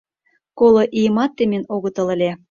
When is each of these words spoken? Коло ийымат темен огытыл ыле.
Коло 0.59 0.83
ийымат 0.99 1.31
темен 1.37 1.63
огытыл 1.75 2.07
ыле. 2.15 2.31